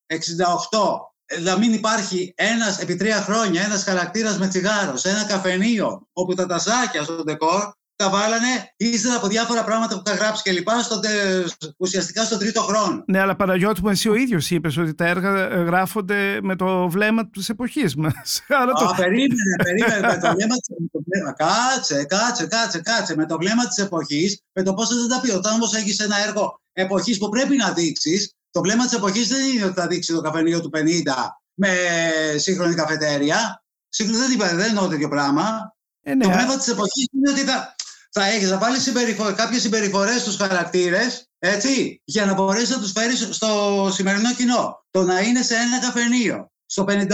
[0.05, 0.17] 68, ε,
[1.43, 6.33] να μην υπάρχει ένας επί τρία χρόνια ένας χαρακτήρας με τσιγάρος σε ένα καφενείο όπου
[6.33, 10.81] τα τασάκια στο ντεκόρ τα βάλανε ύστερα από διάφορα πράγματα που είχα γράψει και λοιπά
[10.81, 11.45] στο, τε-
[11.77, 13.03] ουσιαστικά στον τρίτο χρόνο.
[13.07, 16.89] Ναι, αλλά Παναγιώτη μου, εσύ ο ίδιος είπες ότι τα έργα ε, γράφονται με το
[16.89, 18.41] βλέμμα της εποχής μας.
[18.61, 18.85] Άρα το.
[18.85, 20.07] Α, περίμενε, περίμενε.
[20.07, 23.15] με το βλέμμα της, με το βλέμμα- Κάτσε, κάτσε, κάτσε, κάτσε.
[23.15, 25.31] Με το βλέμμα της εποχής, με το πώς θα δεν τα πει.
[25.31, 29.49] Όταν όμως έχεις ένα έργο εποχής που πρέπει να δείξεις, το βλέμμα της εποχής δεν
[29.49, 30.79] είναι ότι θα δείξει το καφενείο του 50
[31.53, 31.69] με
[32.35, 33.63] σύγχρονη καφετέρια.
[33.89, 35.75] Σύγχρονη δεν είπα, δεν εννοώ τέτοιο πράγμα.
[36.01, 37.75] Ε, ναι, Το πνεύμα της εποχής είναι ότι θα,
[38.11, 39.33] θα έχεις να βάλεις συμπεριφο...
[39.33, 43.49] κάποιες συμπεριφορές στους χαρακτήρες, έτσι, για να μπορέσεις να τους φέρεις στο
[43.91, 44.85] σημερινό κοινό.
[44.91, 47.07] Το να είναι σε ένα καφενείο, στο 58,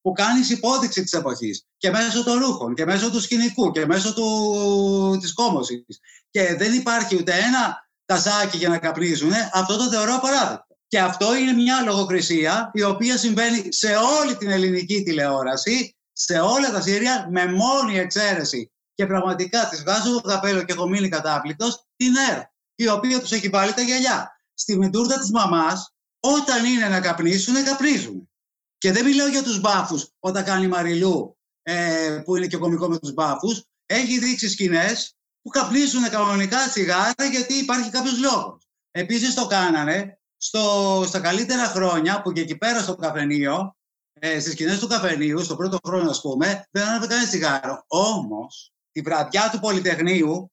[0.00, 4.14] που κάνεις υπόδειξη της εποχής και μέσω των ρούχων και μέσω του σκηνικού και μέσω
[4.14, 5.18] του...
[5.20, 5.84] της κόμωσης.
[6.30, 10.76] Και δεν υπάρχει ούτε ένα τασάκι για να καπνίζουν, αυτό το θεωρώ απαράδεκτο.
[10.88, 16.70] Και αυτό είναι μια λογοκρισία η οποία συμβαίνει σε όλη την ελληνική τηλεόραση σε όλα
[16.70, 21.86] τα σύρια με μόνη εξαίρεση και πραγματικά τη βγάζω το καπέλο και έχω μείνει κατάπληκτος
[21.96, 22.42] την ΕΡ,
[22.74, 24.40] η οποία τους έχει βάλει τα γυαλιά.
[24.54, 28.30] Στη μεντούρδα της μαμάς, όταν είναι να καπνίσουν, καπνίζουν.
[28.78, 32.98] Και δεν μιλάω για τους μπάφους όταν κάνει Μαριλού, ε, που είναι και κωμικό με
[32.98, 33.64] τους μπάφους.
[33.86, 38.62] Έχει δείξει σκηνές που καπνίζουν κανονικά τσιγάρα γιατί υπάρχει κάποιος λόγος.
[38.90, 43.74] Επίσης το κάνανε στο, στα καλύτερα χρόνια που και εκεί πέρα στο καφενείο
[44.12, 47.84] ε, στις σκηνές του καφενείου, στο πρώτο χρόνο, ας πούμε, δεν άναβε κανένα τσιγάρο.
[47.86, 50.52] Όμως, τη βραδιά του Πολυτεχνείου,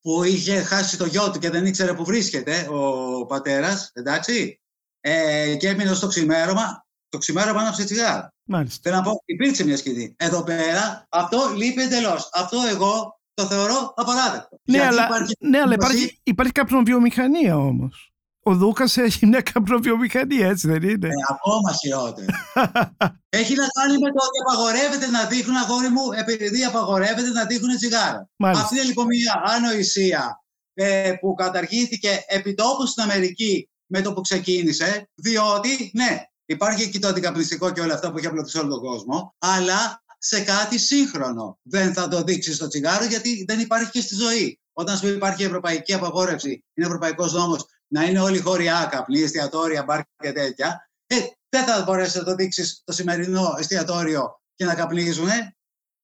[0.00, 4.60] που είχε χάσει το γιο του και δεν ήξερε που βρίσκεται ο πατέρας, εντάξει,
[5.00, 8.28] ε, και έμεινε στο ξημέρωμα, το ξημέρωμα άναψε τσιγάρο.
[8.44, 8.80] Μάλιστα.
[8.82, 10.14] Θέλω να πω, υπήρξε μια σκηνή.
[10.18, 12.30] Εδώ πέρα, αυτό λείπει εντελώς.
[12.32, 14.58] Αυτό εγώ το θεωρώ απαράδεκτο.
[14.64, 18.06] Ναι, Γιατί αλλά, υπάρχει ναι, αλλά σύμβαση- υπάρχει, υπάρχει καπνοβιομηχανία όμως.
[18.44, 22.26] Ο Δούκας έχει μια καπνοβιομηχανία, έτσι δεν είναι; Ε, ακόμα χειρότερο.
[23.40, 27.76] Έχει να κάνει με το ότι απαγορεύεται να δείχνουν, αγόρι μου, επειδή απαγορεύεται να δείχνουν
[27.76, 28.28] τσιγάρα.
[28.36, 28.64] Μάλιστα.
[28.64, 30.42] Αυτή είναι λοιπόν μια ανοησία
[30.74, 37.08] ε, που καταργήθηκε επιτόπου στην Αμερική με το που ξεκίνησε, διότι, ναι, υπάρχει και το
[37.08, 41.58] αντικαπνιστικό και όλα αυτά που έχει απλωθεί σε όλο τον κόσμο, αλλά σε κάτι σύγχρονο.
[41.62, 44.60] Δεν θα το δείξεις στο τσιγάρο γιατί δεν υπάρχει και στη ζωή.
[44.72, 49.82] Όταν σου υπάρχει ευρωπαϊκή απαγόρευση, είναι ευρωπαϊκός νόμος, να είναι όλοι οι χώροι άκαπνοι, εστιατόρια,
[49.82, 51.16] μπαρ και τέτοια, ε,
[51.48, 55.28] δεν θα μπορέσεις να το δείξεις το σημερινό εστιατόριο και να καπνίζουν.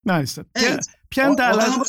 [0.01, 0.45] Μάλιστα.
[0.53, 0.79] Ποια,
[1.09, 1.65] ποια είναι τα άλλα.
[1.65, 1.85] Όταν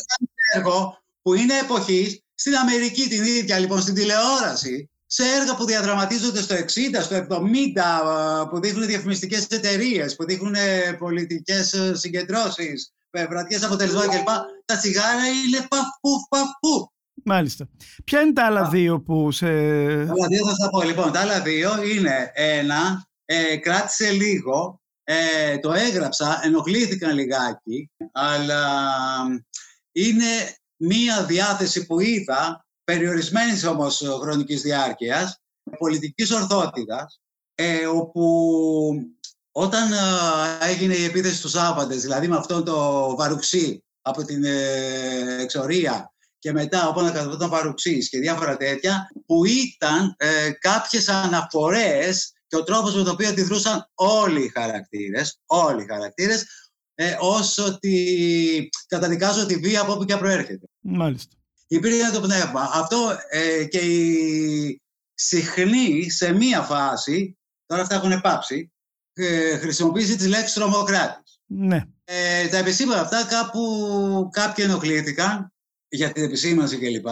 [0.53, 6.41] έργο που είναι εποχής, στην Αμερική την ίδια λοιπόν, στην τηλεόραση, σε έργα που διαδραματίζονται
[6.41, 6.59] στο 60,
[7.01, 14.09] στο 70, που δείχνουν διαφημιστικές εταιρείες, που δείχνουν ε, πολιτικές ε, συγκεντρώσεις, ε, βραδιές αποτελεσμάτων
[14.09, 14.27] κλπ.
[14.65, 16.91] Τα τσιγάρα είναι παφού, παφού.
[17.23, 17.69] Μάλιστα.
[18.03, 19.45] Ποια είναι τα άλλα δύο που σε...
[19.45, 20.81] Τα άλλα δύο θα σας πω.
[20.81, 28.63] Λοιπόν, τα άλλα δύο είναι ένα, ε, κράτησε λίγο, ε, το έγραψα, ενοχλήθηκαν λιγάκι, αλλά
[29.91, 35.41] είναι μία διάθεση που είδα περιορισμένης όμως χρονικής διάρκειας,
[35.77, 37.19] πολιτικής ορθότητας,
[37.55, 38.23] ε, όπου
[39.51, 39.97] όταν ε,
[40.69, 46.51] έγινε η επίθεση του Σάββαντες, δηλαδή με αυτόν το βαρουξί από την ε, εξορία και
[46.51, 52.63] μετά από να τον βαρουξής και διάφορα τέτοια, που ήταν ε, κάποιες αναφορές και ο
[52.63, 56.45] τρόπος με τον οποίο αντιδρούσαν όλοι οι χαρακτήρες, όλοι οι χαρακτήρες,
[56.95, 60.67] ε, όσο ότι καταδικάζω τη βία από όπου και προέρχεται.
[60.79, 61.38] Μάλιστα
[61.69, 62.69] υπήρχε το πνεύμα.
[62.73, 64.81] Αυτό ε, και η
[65.13, 68.71] συχνή σε μία φάση, τώρα αυτά έχουν πάψει,
[69.13, 71.39] ε, χρησιμοποίηση της λέξης τρομοκράτης.
[71.45, 71.83] Ναι.
[72.03, 75.53] Ε, τα επισήμανα αυτά κάπου κάποιοι ενοχλήθηκαν
[75.87, 77.07] για την επισήμανση κλπ.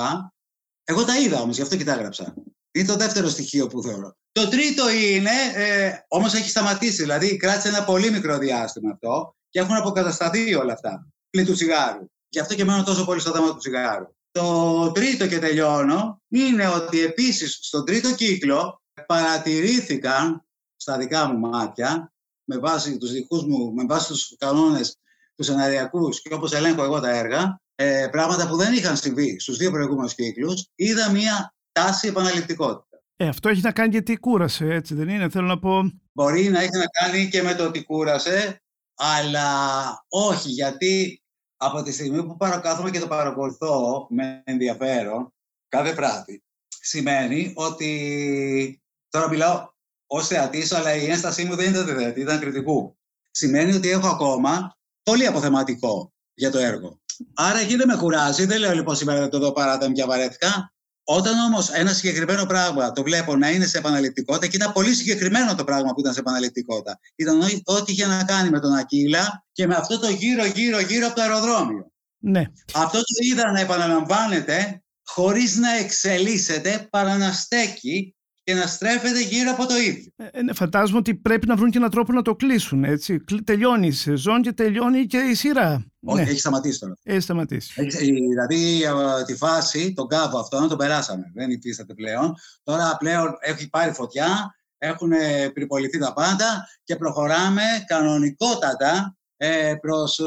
[0.84, 2.34] Εγώ τα είδα όμως, γι' αυτό και τα έγραψα.
[2.72, 4.16] Είναι το δεύτερο στοιχείο που θεωρώ.
[4.32, 9.60] Το τρίτο είναι, ε, όμως έχει σταματήσει, δηλαδή κράτησε ένα πολύ μικρό διάστημα αυτό και
[9.60, 12.12] έχουν αποκατασταθεί όλα αυτά πλην του τσιγάρου.
[12.30, 14.16] Γι' αυτό και μένω τόσο πολύ στο θέμα του τσιγάρου.
[14.38, 20.46] Το τρίτο και τελειώνω είναι ότι επίσης στον τρίτο κύκλο παρατηρήθηκαν
[20.76, 24.98] στα δικά μου μάτια με βάση τους δικούς μου, με βάση τους κανόνες
[25.36, 29.58] του σεναριακούς και όπως ελέγχω εγώ τα έργα, ε, πράγματα που δεν είχαν συμβεί στους
[29.58, 33.02] δύο προηγούμενους κύκλους, είδα μία τάση επαναληπτικότητα.
[33.16, 35.92] Ε, αυτό έχει να κάνει γιατί κούρασε, έτσι δεν είναι, θέλω να πω.
[36.14, 38.62] Μπορεί να έχει να κάνει και με το ότι κούρασε,
[38.96, 39.50] αλλά
[40.08, 41.22] όχι, γιατί
[41.58, 45.34] από τη στιγμή που παρακάθομαι και το παρακολουθώ με ενδιαφέρον
[45.68, 49.70] κάθε βράδυ, σημαίνει ότι τώρα μιλάω
[50.08, 52.98] ως θεατής, αλλά η ένστασή μου δεν ήταν θεατή, ήταν κριτικού.
[53.32, 57.00] Σημαίνει ότι έχω ακόμα πολύ αποθεματικό για το έργο.
[57.34, 58.46] Άρα εκεί δεν με κουράζει.
[58.46, 60.74] Δεν λέω λοιπόν σήμερα να το δω παράτα και βαρέθηκα.
[61.10, 65.56] Όταν όμως ένα συγκεκριμένο πράγμα το βλέπω να είναι σε επαναληπτικότητα, και ήταν πολύ συγκεκριμένο
[65.56, 69.68] το πράγμα που ήταν σε επαναληπτικότητα, ήταν ό,τι είχε να κάνει με τον Ακύλα και
[69.68, 71.92] με αυτό το γύρω-γύρω-γύρω από το αεροδρόμιο.
[72.18, 72.44] Ναι.
[72.74, 78.16] Αυτό το είδα να επαναλαμβάνεται χωρίς να εξελίσσεται παρά να στέκει
[78.48, 80.12] και να στρέφεται γύρω από το ίδιο.
[80.32, 82.84] Ε, ναι, φαντάζομαι ότι πρέπει να βρουν και έναν τρόπο να το κλείσουν.
[82.84, 83.24] Έτσι.
[83.44, 85.86] Τελειώνει η σεζόν και τελειώνει και η σειρά.
[86.06, 86.30] Όχι, ναι.
[86.30, 86.94] έχει σταματήσει τώρα.
[87.04, 87.82] Έχει σταματήσει.
[87.82, 88.82] Έχει, δηλαδή
[89.26, 91.32] τη φάση, τον κάβο αυτό, τον περάσαμε.
[91.34, 92.36] Δεν υφίσταται πλέον.
[92.64, 95.10] Τώρα πλέον έχει πάρει φωτιά, έχουν
[95.54, 100.20] περιποληθεί τα πάντα και προχωράμε κανονικότατα ε, προς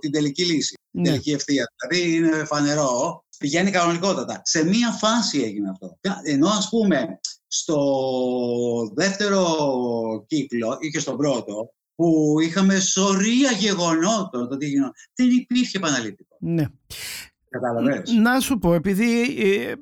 [0.00, 1.02] την τελική λύση, ναι.
[1.02, 1.66] την τελική ευθεία.
[1.80, 4.40] Δηλαδή είναι φανερό, πηγαίνει κανονικότατα.
[4.44, 5.98] Σε μία φάση έγινε αυτό.
[6.24, 9.44] Ενώ ας πούμε στο δεύτερο
[10.26, 14.72] κύκλο ή και στον πρώτο, που είχαμε σωρία γεγονότων, το τι
[15.14, 16.36] δεν υπήρχε επαναληπτικό.
[16.40, 16.66] Ναι.
[17.48, 18.12] Καταλαβαίνεις.
[18.12, 19.72] Να σου πω, επειδή ε,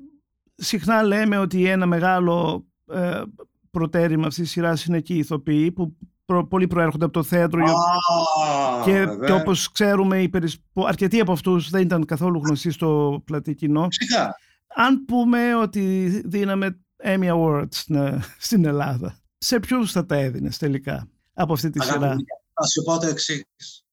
[0.54, 3.22] συχνά λέμε ότι ένα μεγάλο ε,
[3.70, 5.96] προτέρημα αυτής της σειράς είναι και οι ηθοποιοί που
[6.32, 10.30] προ, πολλοί προέρχονται από το θέατρο ah, και, και όπως ξέρουμε οι
[10.74, 13.88] αρκετοί από αυτούς δεν ήταν καθόλου γνωστοί στο πλατή κοινό.
[13.90, 14.36] Φυσικά.
[14.74, 21.52] Αν πούμε ότι δίναμε Emmy Awards στην Ελλάδα, σε ποιους θα τα έδινες τελικά από
[21.52, 22.16] αυτή τη σειρά;
[22.54, 23.44] Θα σου πω το εξής.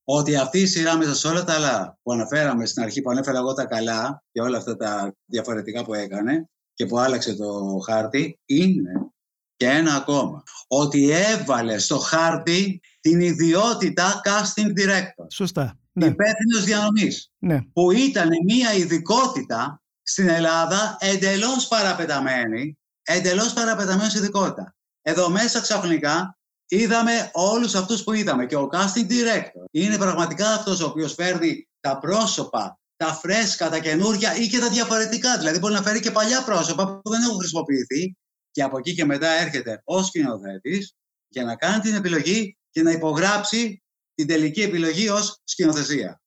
[0.04, 3.38] Ότι αυτή η σειρά μέσα σε όλα τα άλλα που αναφέραμε στην αρχή, που ανέφερα
[3.38, 8.40] εγώ τα καλά και όλα αυτά τα διαφορετικά που έκανε και που άλλαξε το χάρτη,
[8.46, 8.92] είναι
[9.60, 10.44] και ένα ακόμα.
[10.68, 15.26] Ότι έβαλε στο χάρτη την ιδιότητα casting director.
[15.32, 15.80] Σωστά.
[15.92, 16.06] Ναι.
[16.06, 17.32] Υπεύθυνος διανομής.
[17.40, 17.62] Ναι.
[17.74, 24.76] Που ήταν μια ειδικότητα στην Ελλάδα εντελώς παραπεταμένη, εντελώς παραπεταμένη ειδικότητα.
[25.02, 30.82] Εδώ μέσα ξαφνικά είδαμε όλους αυτούς που είδαμε και ο casting director είναι πραγματικά αυτός
[30.82, 35.38] ο οποίος φέρνει τα πρόσωπα, τα φρέσκα, τα καινούργια ή και τα διαφορετικά.
[35.38, 38.18] Δηλαδή μπορεί να φέρει και παλιά πρόσωπα που δεν έχουν χρησιμοποιηθεί
[38.60, 40.94] και από εκεί και μετά έρχεται ο σκηνοθέτης
[41.28, 46.22] για να κάνει την επιλογή και να υπογράψει την τελική επιλογή ως σκηνοθεσία.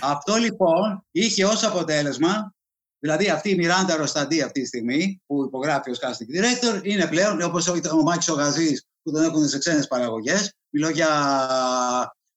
[0.00, 2.54] Αυτό λοιπόν είχε ως αποτέλεσμα,
[2.98, 7.42] δηλαδή αυτή η Μιράντα Ροσταντή αυτή τη στιγμή που υπογράφει ως casting director είναι πλέον
[7.42, 10.54] όπως ο Μάκης ο Γαζής που δεν έχουν σε ξένες παραγωγές.
[10.70, 11.08] Μιλώ για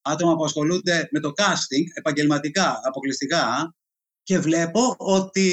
[0.02, 3.76] άτομα που ασχολούνται με το casting επαγγελματικά, αποκλειστικά
[4.24, 5.50] και βλέπω ότι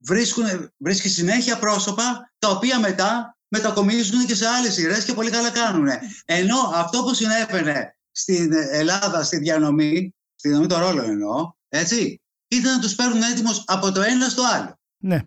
[0.00, 5.50] βρίσκουν, βρίσκει συνέχεια πρόσωπα τα οποία μετά μετακομίζουν και σε άλλες σειρές και πολύ καλά
[5.50, 5.88] κάνουν.
[6.24, 12.74] Ενώ αυτό που συνέβαινε στην Ελλάδα στη διανομή, στη διανομή των ρόλων εννοώ, έτσι, ήταν
[12.74, 14.79] να τους παίρνουν έτοιμος από το ένα στο άλλο.
[15.02, 15.18] Ναι.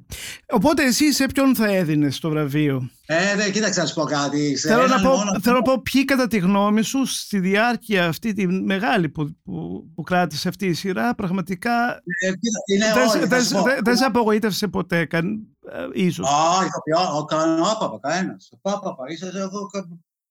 [0.50, 4.56] Οπότε εσύ σε ποιον θα έδινες το βραβείο; Ε, δεν κοίταξε να σου πω κάτι.
[4.56, 5.40] Θέλω να, πω, μόνο...
[5.42, 9.86] θέλω να πω ποιοι κατά τη γνώμη σου στη διάρκεια αυτή τη μεγάλη που, που,
[9.96, 12.32] που κράτησε αυτή η σειρά πραγματικά ε,
[12.74, 12.86] είναι
[13.28, 13.44] δεν
[13.84, 16.28] δε, σε απογοήτευσε ποτέ καν, ε, ίσως.
[16.60, 16.70] Όχι,
[17.18, 18.50] ο κανένας, κανένας.
[18.62, 19.70] Πάπαπα, είσαι εγώ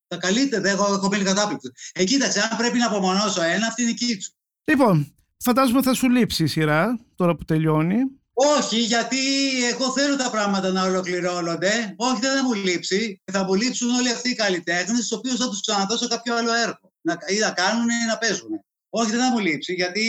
[0.06, 1.70] τα καλύτερα, έχω, έχω μείνει κατάπληκτος.
[1.92, 4.32] Ε, κοίταξε, αν πρέπει να απομονώσω ένα, αυτή είναι η Κίτσου.
[4.64, 7.98] Λοιπόν, φαντάζομαι θα σου λείψει η σειρά τώρα που τελειώνει.
[8.34, 9.18] Όχι, γιατί
[9.64, 11.94] εγώ θέλω τα πράγματα να ολοκληρώνονται.
[11.96, 13.22] Όχι, δεν θα μου λείψει.
[13.32, 16.92] Θα μου λείψουν όλοι αυτοί οι καλλιτέχνες, του οποίους θα τους ξαναδώσω κάποιο άλλο έργο.
[17.00, 18.64] Να, ή να κάνουν ή να παίζουν.
[18.88, 20.02] Όχι, δεν θα μου λείψει, γιατί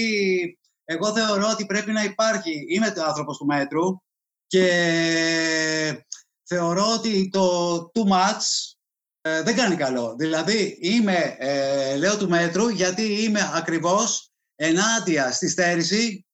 [0.85, 2.65] εγώ θεωρώ ότι πρέπει να υπάρχει.
[2.67, 4.01] Είμαι το άνθρωπος του μέτρου
[4.47, 6.05] και
[6.43, 8.73] θεωρώ ότι το too much
[9.21, 10.15] ε, δεν κάνει καλό.
[10.17, 16.25] Δηλαδή, είμαι, ε, λέω του μέτρου, γιατί είμαι ακριβώς ενάντια στη στέρηση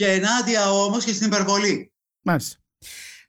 [0.00, 1.92] και ενάντια όμως και στην υπερβολή.
[2.22, 2.58] Μάλιστα.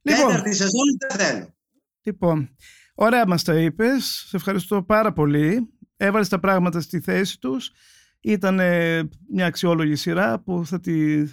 [0.02, 1.56] Λοιπόν, Τέταρτη σεζόν δεν θέλω.
[2.04, 2.56] Λοιπόν,
[2.94, 4.26] ωραία μας τα είπες.
[4.28, 5.74] Σε ευχαριστώ πάρα πολύ.
[5.98, 7.72] Έβαλες τα πράγματα στη θέση τους.
[8.20, 8.56] Ήταν
[9.30, 11.24] μια αξιόλογη σειρά που θα τη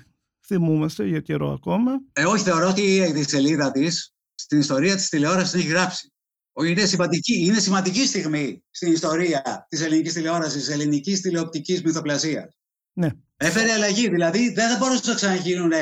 [0.46, 1.92] θυμούμαστε για καιρό ακόμα.
[2.12, 6.12] Ε, όχι, θεωρώ ότι η σελίδα της στην ιστορία της τηλεόρασης έχει γράψει.
[6.64, 12.56] Είναι σημαντική, είναι σημαντική στιγμή στην ιστορία της ελληνικής τηλεόρασης, της ελληνικής τηλεοπτικής μυθοπλασίας.
[12.92, 13.10] Ναι.
[13.40, 14.08] Έφερε αλλαγή.
[14.08, 15.72] Δηλαδή δεν θα μπορούσαν να ξαναγίνουν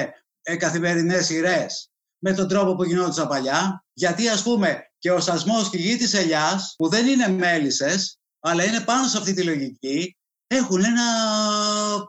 [0.42, 3.84] ε, καθημερινές σειρές με τον τρόπο που γινόντουσαν παλιά.
[3.92, 8.18] Γιατί ας πούμε και ο σασμό και η γη της ελιάς, που δεν είναι μέλισσες,
[8.40, 10.16] αλλά είναι πάνω σε αυτή τη λογική,
[10.46, 11.04] έχουν ένα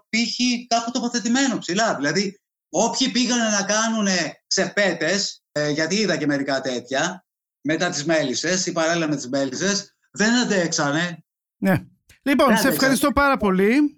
[0.10, 1.96] πύχη κάπου τοποθετημένο ψηλά.
[1.96, 4.08] Δηλαδή, όποιοι πήγαν να κάνουν
[4.48, 7.26] ξεπέτες, ε, γιατί είδα και μερικά τέτοια,
[7.62, 11.24] μετά τις μέλισσες ή παράλληλα με τις μέλισσες, δεν αντέξανε.
[11.58, 11.86] Ναι.
[12.22, 13.97] Λοιπόν, σε ευχαριστώ πάρα πολύ.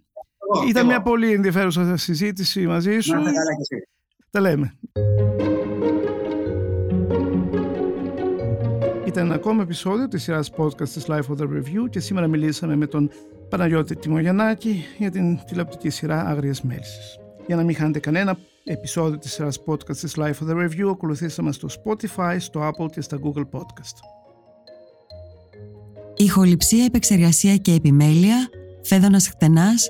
[0.67, 3.13] Ήταν μια πολύ ενδιαφέρουσα συζήτηση μαζί σου.
[3.13, 3.87] Να καλά και εσύ.
[4.31, 4.73] Τα λέμε.
[9.05, 12.75] Ήταν ένα ακόμα επεισόδιο της σειράς podcast της Life of the Review και σήμερα μιλήσαμε
[12.75, 13.09] με τον
[13.49, 17.19] Παναγιώτη Τιμογιαννάκη για την τηλεοπτική σειρά Άγριες Μέλισσες.
[17.47, 21.55] Για να μην χάνετε κανένα επεισόδιο της σειράς podcast της LiFO The Review, ακολουθήστε μας
[21.55, 23.95] στο Spotify, στο Apple και στα Google Podcast.
[26.15, 28.49] Ηχοληψία, επεξεργασία και επιμέλεια,
[28.81, 29.89] Φαίδωνας Κτενάς